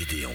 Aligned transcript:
BD 0.00 0.24
en 0.24 0.34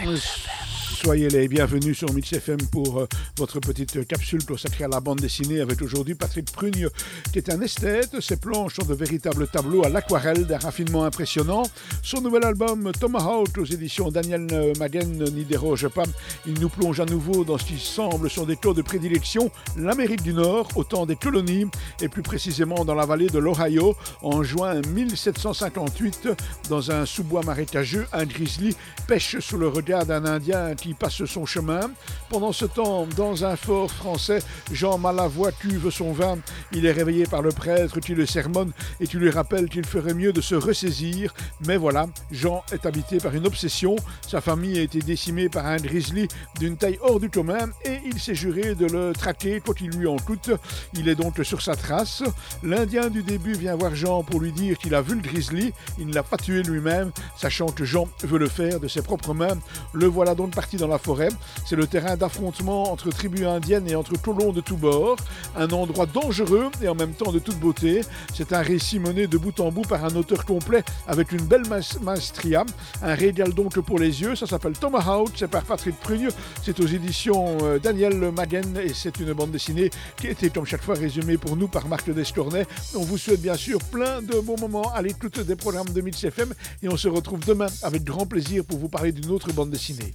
bulle. 0.00 0.63
Soyez 0.94 1.28
les 1.28 1.48
bienvenus 1.48 1.98
sur 1.98 2.12
Mix 2.14 2.32
FM 2.32 2.58
pour 2.70 3.00
euh, 3.00 3.08
votre 3.36 3.58
petite 3.58 4.06
capsule 4.06 4.44
consacrée 4.46 4.84
à 4.84 4.88
la 4.88 5.00
bande 5.00 5.18
dessinée 5.18 5.60
avec 5.60 5.82
aujourd'hui 5.82 6.14
Patrick 6.14 6.50
Prugne 6.52 6.88
qui 7.32 7.38
est 7.38 7.50
un 7.50 7.60
esthète. 7.60 8.20
Ses 8.20 8.36
planches 8.36 8.76
sont 8.76 8.86
de 8.86 8.94
véritables 8.94 9.48
tableaux 9.48 9.84
à 9.84 9.88
l'aquarelle 9.88 10.46
d'un 10.46 10.58
raffinement 10.58 11.04
impressionnant. 11.04 11.64
Son 12.02 12.20
nouvel 12.20 12.44
album 12.44 12.92
Tomahawk 12.98 13.58
aux 13.58 13.64
éditions 13.64 14.10
Daniel 14.10 14.46
Maguen 14.78 15.24
n'y 15.34 15.44
déroge 15.44 15.88
pas. 15.88 16.04
Il 16.46 16.60
nous 16.60 16.68
plonge 16.68 17.00
à 17.00 17.06
nouveau 17.06 17.44
dans 17.44 17.58
ce 17.58 17.64
qui 17.64 17.78
semble 17.78 18.30
son 18.30 18.44
décor 18.44 18.74
de 18.74 18.82
prédilection, 18.82 19.50
l'Amérique 19.76 20.22
du 20.22 20.32
Nord, 20.32 20.68
au 20.76 20.84
temps 20.84 21.06
des 21.06 21.16
colonies 21.16 21.66
et 22.00 22.08
plus 22.08 22.22
précisément 22.22 22.84
dans 22.84 22.94
la 22.94 23.04
vallée 23.04 23.28
de 23.28 23.40
l'Ohio 23.40 23.96
en 24.22 24.44
juin 24.44 24.80
1758 24.94 26.28
dans 26.70 26.92
un 26.92 27.04
sous-bois 27.04 27.42
marécageux, 27.42 28.06
un 28.12 28.24
grizzly 28.24 28.76
pêche 29.08 29.38
sous 29.40 29.58
le 29.58 29.68
regard 29.68 30.06
d'un 30.06 30.24
Indien 30.24 30.74
qui 30.84 30.93
passe 30.94 31.24
son 31.24 31.46
chemin. 31.46 31.90
Pendant 32.30 32.52
ce 32.52 32.64
temps, 32.64 33.06
dans 33.16 33.44
un 33.44 33.56
fort 33.56 33.90
français, 33.90 34.40
Jean 34.72 34.98
Malavoie 34.98 35.52
cuve 35.52 35.90
son 35.90 36.12
vin. 36.12 36.38
Il 36.72 36.86
est 36.86 36.92
réveillé 36.92 37.24
par 37.24 37.42
le 37.42 37.50
prêtre 37.50 38.00
qui 38.00 38.14
le 38.14 38.26
sermonne 38.26 38.72
et 39.00 39.06
qui 39.06 39.16
lui 39.16 39.30
rappelle 39.30 39.68
qu'il 39.68 39.86
ferait 39.86 40.14
mieux 40.14 40.32
de 40.32 40.40
se 40.40 40.54
ressaisir. 40.54 41.34
Mais 41.66 41.76
voilà, 41.76 42.06
Jean 42.30 42.62
est 42.72 42.86
habité 42.86 43.18
par 43.18 43.34
une 43.34 43.46
obsession. 43.46 43.96
Sa 44.26 44.40
famille 44.40 44.78
a 44.78 44.82
été 44.82 45.00
décimée 45.00 45.48
par 45.48 45.66
un 45.66 45.76
grizzly 45.76 46.28
d'une 46.58 46.76
taille 46.76 46.98
hors 47.02 47.20
du 47.20 47.30
commun 47.30 47.68
et 47.84 47.98
il 48.04 48.18
s'est 48.18 48.34
juré 48.34 48.74
de 48.74 48.86
le 48.86 49.12
traquer 49.12 49.60
quoi 49.60 49.74
qu'il 49.74 49.90
lui 49.90 50.06
en 50.06 50.16
coûte. 50.16 50.50
Il 50.94 51.08
est 51.08 51.14
donc 51.14 51.40
sur 51.42 51.62
sa 51.62 51.76
trace. 51.76 52.22
L'Indien 52.62 53.10
du 53.10 53.22
début 53.22 53.54
vient 53.54 53.76
voir 53.76 53.94
Jean 53.94 54.22
pour 54.22 54.40
lui 54.40 54.52
dire 54.52 54.78
qu'il 54.78 54.94
a 54.94 55.02
vu 55.02 55.14
le 55.14 55.20
grizzly. 55.20 55.72
Il 55.98 56.08
ne 56.08 56.14
l'a 56.14 56.22
pas 56.22 56.36
tué 56.36 56.62
lui-même, 56.62 57.10
sachant 57.36 57.66
que 57.66 57.84
Jean 57.84 58.08
veut 58.22 58.38
le 58.38 58.48
faire 58.48 58.80
de 58.80 58.88
ses 58.88 59.02
propres 59.02 59.34
mains. 59.34 59.58
Le 59.92 60.06
voilà 60.06 60.34
donc 60.34 60.54
parti 60.54 60.73
dans 60.76 60.88
la 60.88 60.98
forêt. 60.98 61.28
C'est 61.66 61.76
le 61.76 61.86
terrain 61.86 62.16
d'affrontement 62.16 62.92
entre 62.92 63.10
tribus 63.10 63.46
indiennes 63.46 63.88
et 63.88 63.94
entre 63.94 64.20
colons 64.20 64.52
de 64.52 64.60
tous 64.60 64.76
bords. 64.76 65.16
Un 65.56 65.70
endroit 65.70 66.06
dangereux 66.06 66.70
et 66.82 66.88
en 66.88 66.94
même 66.94 67.12
temps 67.12 67.32
de 67.32 67.38
toute 67.38 67.58
beauté. 67.58 68.02
C'est 68.34 68.52
un 68.52 68.62
récit 68.62 68.98
mené 68.98 69.26
de 69.26 69.38
bout 69.38 69.58
en 69.60 69.70
bout 69.70 69.82
par 69.82 70.04
un 70.04 70.14
auteur 70.16 70.44
complet 70.44 70.84
avec 71.06 71.32
une 71.32 71.44
belle 71.44 71.64
maestria. 72.02 72.64
Un 73.02 73.14
régal 73.14 73.52
donc 73.52 73.78
pour 73.80 73.98
les 73.98 74.20
yeux. 74.20 74.36
Ça 74.36 74.46
s'appelle 74.46 74.74
Tomahawk. 74.74 75.30
C'est 75.36 75.48
par 75.48 75.64
Patrick 75.64 75.98
Prugne. 76.00 76.28
C'est 76.62 76.80
aux 76.80 76.86
éditions 76.86 77.58
euh, 77.62 77.78
Daniel 77.78 78.30
Maguen 78.32 78.76
et 78.78 78.92
c'est 78.94 79.18
une 79.20 79.32
bande 79.32 79.50
dessinée 79.50 79.90
qui 80.16 80.28
été 80.28 80.50
comme 80.50 80.66
chaque 80.66 80.82
fois 80.82 80.94
résumée 80.94 81.36
pour 81.36 81.56
nous 81.56 81.68
par 81.68 81.88
Marc 81.88 82.10
Descornet. 82.10 82.66
On 82.94 83.02
vous 83.02 83.18
souhaite 83.18 83.40
bien 83.40 83.56
sûr 83.56 83.78
plein 83.90 84.22
de 84.22 84.38
bons 84.40 84.58
moments 84.58 84.92
à 84.92 85.02
l'écoute 85.02 85.40
des 85.40 85.56
programmes 85.56 85.90
de 85.90 86.00
Mix 86.00 86.24
FM 86.24 86.52
et 86.82 86.88
on 86.88 86.96
se 86.96 87.08
retrouve 87.08 87.40
demain 87.44 87.66
avec 87.82 88.04
grand 88.04 88.26
plaisir 88.26 88.64
pour 88.64 88.78
vous 88.78 88.88
parler 88.88 89.12
d'une 89.12 89.30
autre 89.30 89.52
bande 89.52 89.70
dessinée. 89.70 90.14